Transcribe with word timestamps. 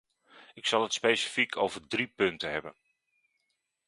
Ik 0.53 0.65
zal 0.65 0.81
het 0.81 0.93
specifiek 0.93 1.57
over 1.57 1.87
drie 1.87 2.07
punten 2.07 2.49
hebben. 2.51 2.73